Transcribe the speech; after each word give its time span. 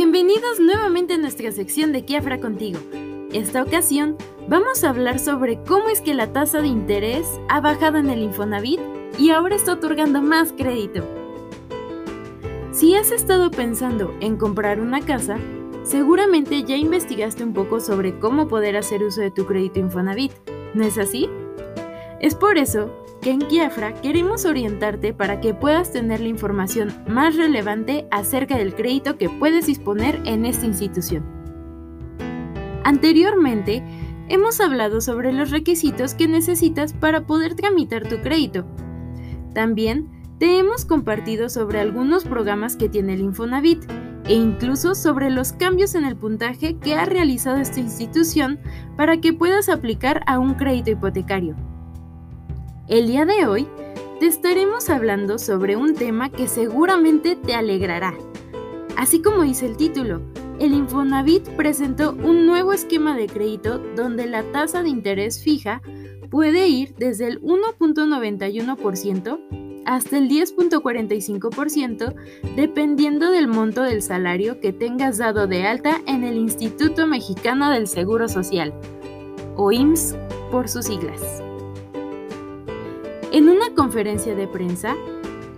Bienvenidos 0.00 0.60
nuevamente 0.60 1.14
a 1.14 1.18
nuestra 1.18 1.50
sección 1.50 1.90
de 1.90 2.04
Kiafra 2.04 2.38
contigo. 2.38 2.78
Esta 3.32 3.64
ocasión 3.64 4.16
vamos 4.46 4.84
a 4.84 4.90
hablar 4.90 5.18
sobre 5.18 5.60
cómo 5.64 5.88
es 5.88 6.00
que 6.00 6.14
la 6.14 6.32
tasa 6.32 6.60
de 6.60 6.68
interés 6.68 7.26
ha 7.48 7.60
bajado 7.60 7.98
en 7.98 8.08
el 8.08 8.22
Infonavit 8.22 8.78
y 9.18 9.30
ahora 9.30 9.56
está 9.56 9.72
otorgando 9.72 10.22
más 10.22 10.52
crédito. 10.52 11.04
Si 12.70 12.94
has 12.94 13.10
estado 13.10 13.50
pensando 13.50 14.14
en 14.20 14.36
comprar 14.36 14.80
una 14.80 15.00
casa, 15.00 15.36
seguramente 15.82 16.62
ya 16.62 16.76
investigaste 16.76 17.42
un 17.42 17.52
poco 17.52 17.80
sobre 17.80 18.20
cómo 18.20 18.46
poder 18.46 18.76
hacer 18.76 19.02
uso 19.02 19.20
de 19.20 19.32
tu 19.32 19.46
crédito 19.46 19.80
Infonavit, 19.80 20.30
¿no 20.74 20.84
es 20.84 20.96
así? 20.96 21.28
Es 22.20 22.36
por 22.36 22.56
eso 22.56 22.88
en 23.30 23.40
Kiafra 23.40 23.92
queremos 24.00 24.46
orientarte 24.46 25.12
para 25.12 25.40
que 25.40 25.52
puedas 25.52 25.92
tener 25.92 26.20
la 26.20 26.28
información 26.28 26.94
más 27.06 27.36
relevante 27.36 28.06
acerca 28.10 28.56
del 28.56 28.74
crédito 28.74 29.18
que 29.18 29.28
puedes 29.28 29.66
disponer 29.66 30.20
en 30.24 30.46
esta 30.46 30.64
institución. 30.64 31.24
Anteriormente, 32.84 33.82
hemos 34.28 34.60
hablado 34.60 35.02
sobre 35.02 35.32
los 35.32 35.50
requisitos 35.50 36.14
que 36.14 36.26
necesitas 36.26 36.94
para 36.94 37.26
poder 37.26 37.54
tramitar 37.54 38.08
tu 38.08 38.16
crédito. 38.22 38.64
También 39.52 40.08
te 40.38 40.58
hemos 40.58 40.86
compartido 40.86 41.50
sobre 41.50 41.80
algunos 41.80 42.24
programas 42.24 42.76
que 42.76 42.88
tiene 42.88 43.12
el 43.12 43.20
Infonavit 43.20 43.84
e 44.26 44.34
incluso 44.34 44.94
sobre 44.94 45.28
los 45.28 45.52
cambios 45.52 45.94
en 45.94 46.06
el 46.06 46.16
puntaje 46.16 46.78
que 46.78 46.94
ha 46.94 47.04
realizado 47.04 47.58
esta 47.58 47.80
institución 47.80 48.58
para 48.96 49.20
que 49.20 49.34
puedas 49.34 49.68
aplicar 49.68 50.22
a 50.26 50.38
un 50.38 50.54
crédito 50.54 50.90
hipotecario. 50.90 51.67
El 52.88 53.06
día 53.06 53.24
de 53.26 53.46
hoy 53.46 53.68
te 54.18 54.26
estaremos 54.26 54.88
hablando 54.88 55.38
sobre 55.38 55.76
un 55.76 55.94
tema 55.94 56.32
que 56.32 56.48
seguramente 56.48 57.36
te 57.36 57.54
alegrará. 57.54 58.14
Así 58.96 59.20
como 59.20 59.42
dice 59.42 59.66
el 59.66 59.76
título, 59.76 60.22
el 60.58 60.72
Infonavit 60.72 61.46
presentó 61.50 62.12
un 62.12 62.46
nuevo 62.46 62.72
esquema 62.72 63.14
de 63.14 63.26
crédito 63.26 63.78
donde 63.94 64.26
la 64.26 64.42
tasa 64.52 64.82
de 64.82 64.88
interés 64.88 65.42
fija 65.42 65.82
puede 66.30 66.68
ir 66.68 66.94
desde 66.96 67.26
el 67.26 67.42
1.91% 67.42 69.84
hasta 69.84 70.16
el 70.16 70.30
10.45% 70.30 72.14
dependiendo 72.56 73.30
del 73.30 73.48
monto 73.48 73.82
del 73.82 74.00
salario 74.00 74.60
que 74.60 74.72
tengas 74.72 75.18
dado 75.18 75.46
de 75.46 75.66
alta 75.66 76.00
en 76.06 76.24
el 76.24 76.36
Instituto 76.36 77.06
Mexicano 77.06 77.70
del 77.70 77.86
Seguro 77.86 78.30
Social, 78.30 78.72
o 79.56 79.72
IMSS 79.72 80.16
por 80.50 80.70
sus 80.70 80.86
siglas. 80.86 81.42
En 83.30 83.50
una 83.50 83.74
conferencia 83.74 84.34
de 84.34 84.48
prensa, 84.48 84.96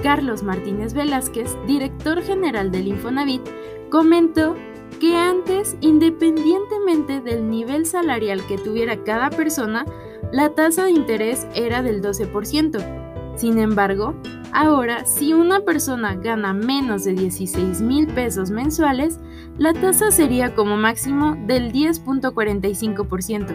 Carlos 0.00 0.44
Martínez 0.44 0.94
Velázquez, 0.94 1.56
director 1.66 2.22
general 2.22 2.70
del 2.70 2.86
Infonavit, 2.86 3.42
comentó 3.90 4.54
que 5.00 5.16
antes, 5.16 5.76
independientemente 5.80 7.20
del 7.20 7.50
nivel 7.50 7.84
salarial 7.84 8.46
que 8.46 8.56
tuviera 8.56 9.02
cada 9.02 9.30
persona, 9.30 9.84
la 10.32 10.50
tasa 10.50 10.84
de 10.84 10.92
interés 10.92 11.48
era 11.56 11.82
del 11.82 12.02
12%. 12.02 13.34
Sin 13.36 13.58
embargo, 13.58 14.14
ahora 14.52 15.04
si 15.04 15.32
una 15.32 15.60
persona 15.60 16.14
gana 16.14 16.52
menos 16.52 17.02
de 17.02 17.14
16 17.14 17.82
mil 17.82 18.06
pesos 18.06 18.50
mensuales, 18.50 19.18
la 19.58 19.72
tasa 19.72 20.12
sería 20.12 20.54
como 20.54 20.76
máximo 20.76 21.36
del 21.46 21.72
10.45%. 21.72 23.54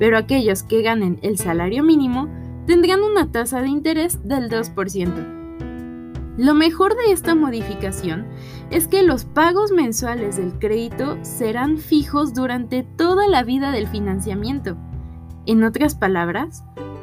Pero 0.00 0.18
aquellos 0.18 0.64
que 0.64 0.82
ganen 0.82 1.20
el 1.22 1.38
salario 1.38 1.84
mínimo 1.84 2.28
tendrán 2.66 3.02
una 3.02 3.30
tasa 3.30 3.62
de 3.62 3.68
interés 3.68 4.26
del 4.26 4.50
2%. 4.50 5.36
Lo 6.36 6.54
mejor 6.54 6.96
de 6.96 7.12
esta 7.12 7.34
modificación 7.34 8.26
es 8.70 8.88
que 8.88 9.02
los 9.02 9.24
pagos 9.24 9.72
mensuales 9.72 10.36
del 10.36 10.58
crédito 10.58 11.16
serán 11.22 11.78
fijos 11.78 12.34
durante 12.34 12.82
toda 12.82 13.26
la 13.26 13.42
vida 13.42 13.70
del 13.70 13.86
financiamiento. 13.86 14.76
En 15.46 15.64
otras 15.64 15.94
palabras, 15.94 16.62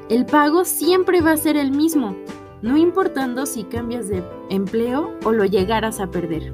el 0.09 0.25
pago 0.25 0.65
siempre 0.65 1.21
va 1.21 1.31
a 1.31 1.37
ser 1.37 1.57
el 1.57 1.71
mismo, 1.71 2.15
no 2.61 2.77
importando 2.77 3.45
si 3.45 3.63
cambias 3.63 4.07
de 4.07 4.23
empleo 4.49 5.17
o 5.23 5.31
lo 5.31 5.45
llegaras 5.45 5.99
a 5.99 6.11
perder. 6.11 6.53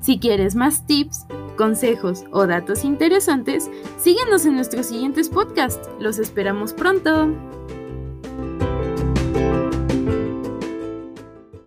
Si 0.00 0.20
quieres 0.20 0.54
más 0.54 0.86
tips, 0.86 1.26
consejos 1.56 2.22
o 2.30 2.46
datos 2.46 2.84
interesantes, 2.84 3.68
síguenos 3.98 4.46
en 4.46 4.54
nuestros 4.54 4.86
siguientes 4.86 5.28
podcasts. 5.28 5.90
Los 5.98 6.20
esperamos 6.20 6.72
pronto. 6.72 7.34